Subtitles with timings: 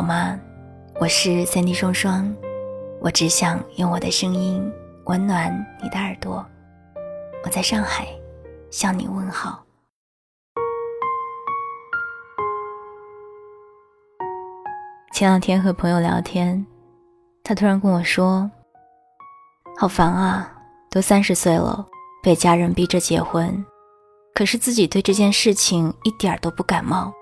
[0.00, 0.40] 好吗？
[0.98, 2.34] 我是三 D 双双，
[3.02, 4.72] 我只想用我的声音
[5.04, 6.42] 温暖你的耳朵。
[7.44, 8.06] 我在上海
[8.70, 9.62] 向你问好。
[15.12, 16.66] 前两天和朋友聊天，
[17.44, 18.50] 他突然跟我说
[19.76, 20.50] ：“好烦啊，
[20.88, 21.86] 都三十岁了，
[22.22, 23.62] 被家人逼着结婚，
[24.32, 27.12] 可是自己对这件事情一点都不感冒。”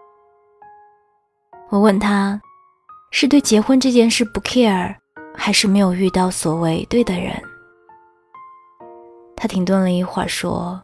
[1.70, 2.40] 我问他，
[3.10, 4.94] 是对结婚这件事不 care，
[5.34, 7.34] 还是没有遇到所谓对的人？
[9.34, 10.80] 他停顿了一会儿，说：“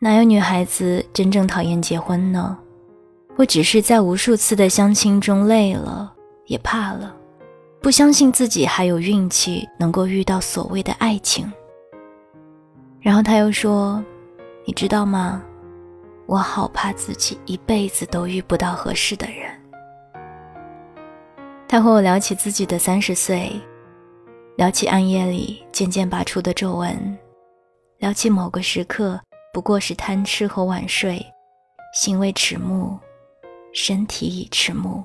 [0.00, 2.58] 哪有女孩子真正讨厌结婚呢？
[3.36, 6.12] 我只是在无数次的相亲中累了，
[6.46, 7.14] 也怕了，
[7.80, 11.50] 不相信自己还有运气能够遇到所谓的爱情。”
[13.00, 14.02] 然后他又说
[14.66, 15.42] ：“你知道吗？
[16.26, 19.48] 我好怕自己一辈子都遇不到合适的人。”
[21.68, 23.50] 他和我聊起自己的三十岁，
[24.56, 27.18] 聊起暗夜里渐渐拔出的皱纹，
[27.98, 29.20] 聊起某个时刻
[29.52, 31.20] 不过是贪吃和晚睡，
[31.92, 32.96] 心为迟暮，
[33.72, 35.02] 身体已迟暮。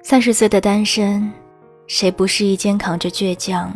[0.00, 1.28] 三十岁的单身，
[1.88, 3.74] 谁不是一肩扛着倔强，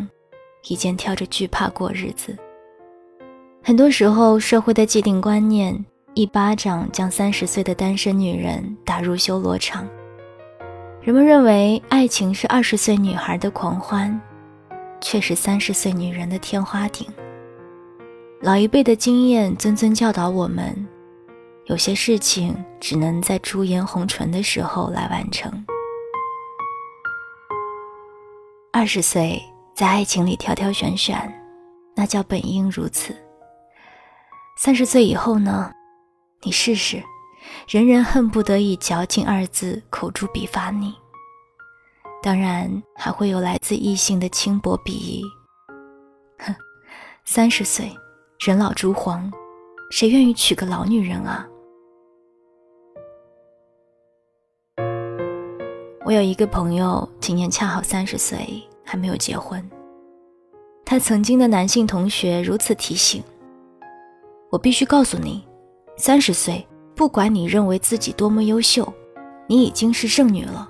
[0.68, 2.38] 一肩挑着惧怕过日子？
[3.60, 5.84] 很多时候，社会的既定观念。
[6.14, 9.86] 一巴掌将三十岁的单身女人打入修罗场。
[11.00, 14.20] 人们认为爱情是二十岁女孩的狂欢，
[15.00, 17.06] 却是三十岁女人的天花顶。
[18.40, 20.86] 老一辈的经验谆谆教导我们，
[21.66, 25.64] 有些事情只能在朱颜红唇的时候来完成。
[28.72, 29.40] 二十岁
[29.74, 31.16] 在爱情里挑挑选选，
[31.94, 33.14] 那叫本应如此。
[34.56, 35.72] 三十岁以后呢？
[36.42, 37.02] 你试试，
[37.68, 40.94] 人人恨不得以“矫情”二字口诛笔伐你。
[42.22, 45.22] 当然，还会有来自异性的轻薄鄙夷。
[46.38, 46.54] 哼，
[47.26, 47.94] 三十岁，
[48.38, 49.30] 人老珠黄，
[49.90, 51.46] 谁愿意娶个老女人啊？
[56.06, 59.62] 我有一个朋友，今年恰好三十岁，还没有结婚。
[60.86, 63.22] 他曾经的男性同学如此提醒
[64.50, 65.46] 我，必须告诉你。
[66.00, 66.66] 三十岁，
[66.96, 68.90] 不管你认为自己多么优秀，
[69.46, 70.66] 你已经是剩女了。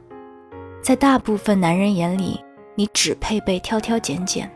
[0.82, 4.50] 在大部分男人眼里，你只配被挑挑拣拣。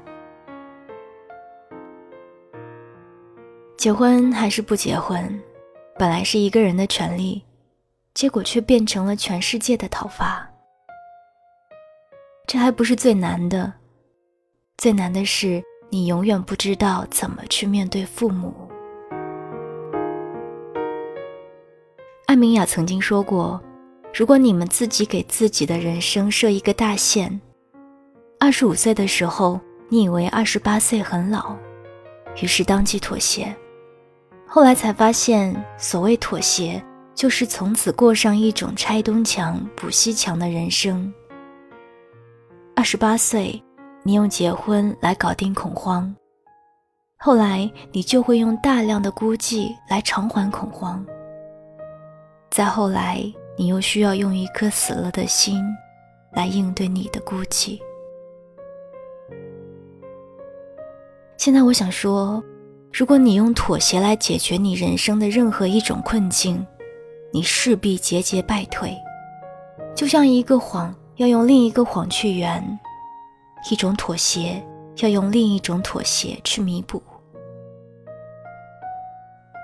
[3.76, 5.40] 结婚还是不结婚，
[5.96, 7.44] 本来是一个人的权利，
[8.12, 10.50] 结果却变成了全世界的讨伐。
[12.48, 13.72] 这还不是最难的，
[14.76, 18.63] 最难的是你永远不知道怎么去面对父母。
[22.34, 23.62] 艾明雅曾经说过
[24.12, 27.40] ：“如果你们自己给自己的人生设一个大限，
[28.40, 31.56] 二十五岁的时候，你以为二十八岁很老，
[32.42, 33.54] 于是当即妥协。
[34.48, 36.84] 后来才发现，所谓妥协，
[37.14, 41.14] 就是从此过上一种拆东墙补西墙的人生。
[42.74, 43.62] 二十八岁，
[44.02, 46.12] 你用结婚来搞定恐慌，
[47.16, 51.00] 后来你就会用大量的孤寂来偿还恐慌。”
[52.54, 53.20] 再后来，
[53.56, 55.60] 你又需要用一颗死了的心，
[56.34, 57.80] 来应对你的孤寂。
[61.36, 62.40] 现在我想说，
[62.92, 66.64] 如果你用妥协来解决你人生的任何一种困境，
[67.32, 68.96] 你势必节节败退。
[69.92, 72.62] 就像一个谎要用另一个谎去圆，
[73.68, 74.64] 一种妥协
[74.98, 77.02] 要用另一种妥协去弥补。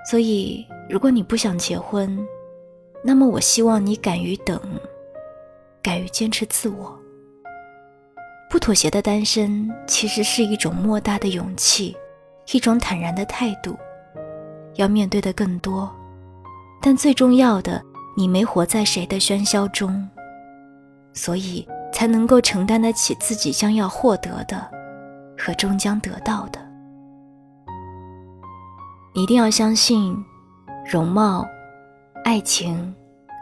[0.09, 2.19] 所以，如果你不想结婚，
[3.03, 4.59] 那么，我希望你敢于等，
[5.81, 6.97] 敢于坚持自我。
[8.49, 11.95] 不妥协的单身，其实是一种莫大的勇气，
[12.51, 13.75] 一种坦然的态度。
[14.75, 15.89] 要面对的更多，
[16.81, 17.81] 但最重要的，
[18.15, 20.07] 你没活在谁的喧嚣中，
[21.13, 24.69] 所以才能够承担得起自己将要获得的
[25.37, 26.59] 和终将得到的。
[29.13, 30.15] 你一定要相信，
[30.89, 31.45] 容貌。
[32.23, 32.93] 爱情，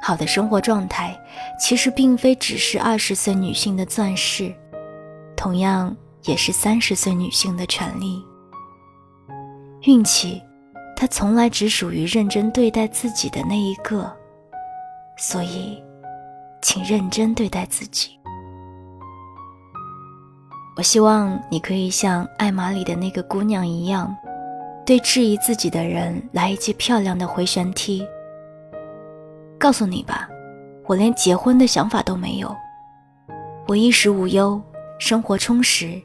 [0.02, 1.20] 好的生活状态，
[1.60, 4.54] 其实并非只是二十岁女性的钻石，
[5.36, 8.24] 同样也是三十岁女性的权利。
[9.84, 10.42] 运气，
[10.96, 14.12] 它从来只属于认真对待自己的那一个，
[15.18, 15.82] 所以，
[16.62, 18.12] 请认真对待自己。
[20.78, 24.16] 我希望你可以像艾玛里的那个姑娘一样，
[24.86, 28.08] 对质疑自己的人来一记漂亮的回旋踢。
[29.60, 30.28] 告诉你吧，
[30.86, 32.56] 我连结婚的想法都没有。
[33.68, 34.60] 我衣食无忧，
[34.98, 36.02] 生活充实。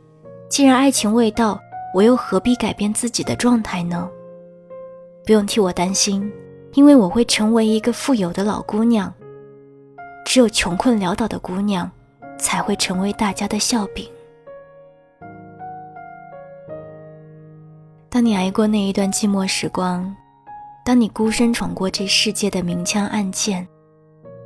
[0.51, 1.59] 既然爱情未到，
[1.95, 4.11] 我又何必改变自己的状态呢？
[5.25, 6.31] 不用替我担心，
[6.73, 9.12] 因为我会成为一个富有的老姑娘。
[10.25, 11.89] 只有穷困潦倒的姑娘，
[12.39, 14.06] 才会成为大家的笑柄。
[18.11, 20.15] 当你挨过那一段寂寞时光，
[20.84, 23.66] 当你孤身闯过这世界的明枪暗箭，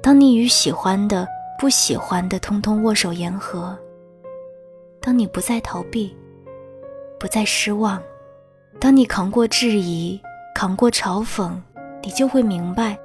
[0.00, 1.26] 当你与喜欢的、
[1.58, 3.76] 不喜欢的通通握手言和，
[5.00, 6.16] 当你不再逃避，
[7.18, 8.00] 不再失望，
[8.78, 10.20] 当你扛过质疑，
[10.54, 11.50] 扛过嘲讽，
[12.04, 12.96] 你就会明白，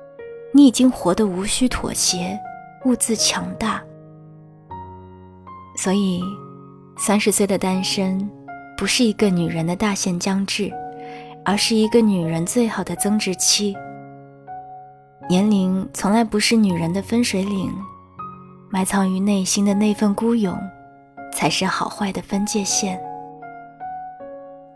[0.51, 2.39] 你已经活得无需妥协。
[2.85, 3.81] 兀自强大，
[5.77, 6.21] 所以
[6.97, 8.29] 三十岁的单身
[8.77, 10.69] 不是一个女人的大限将至，
[11.45, 13.75] 而是一个女人最好的增值期。
[15.29, 17.73] 年龄从来不是女人的分水岭，
[18.69, 20.57] 埋藏于内心的那份孤勇，
[21.31, 23.01] 才是好坏的分界线。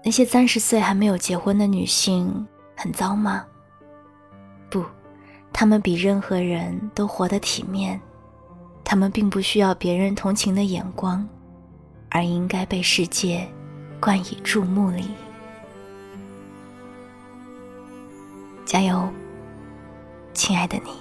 [0.03, 3.45] 那些三十岁还没有结婚的女性很糟吗？
[4.69, 4.83] 不。
[5.53, 7.99] 她们比任何人都活得体面，
[8.83, 11.27] 她们并不需要别人同情的眼光，
[12.09, 13.47] 而应该被世界
[13.99, 15.05] 冠以注目礼。
[18.67, 19.07] 加油，
[20.33, 20.91] 亲爱的你。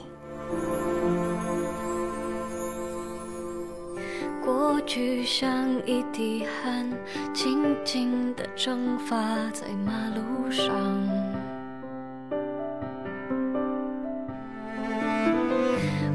[4.41, 6.89] 过去像一滴汗，
[7.35, 9.17] 静静的蒸发
[9.53, 10.73] 在马路上。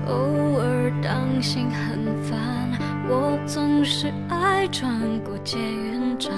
[0.08, 2.40] 偶尔当心很烦，
[3.10, 4.90] 我总是爱转
[5.20, 6.32] 过捷运站，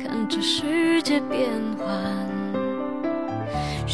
[0.00, 1.48] 看着世界变
[1.78, 2.41] 幻。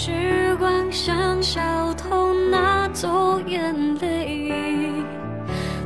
[0.01, 4.93] 时光像小偷拿走眼泪，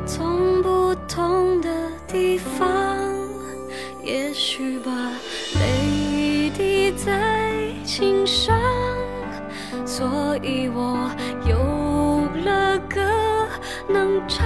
[0.05, 1.67] 从不同的
[2.07, 2.95] 地方，
[4.03, 4.91] 也许把
[5.59, 8.55] 泪滴在琴上，
[9.83, 11.09] 所以我
[11.47, 11.57] 有
[12.45, 13.01] 了歌。
[13.89, 14.45] 能唱，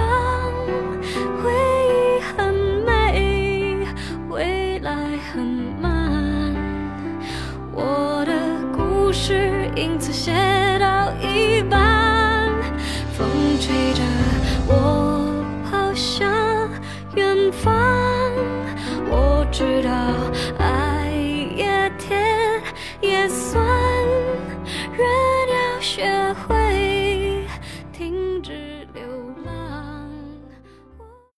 [9.78, 10.32] 事因此写
[10.80, 12.50] 到一半，
[13.14, 13.28] 风
[13.60, 14.02] 吹着
[14.68, 16.68] 我跑向
[17.14, 18.34] 远方。
[19.10, 20.57] 我知道。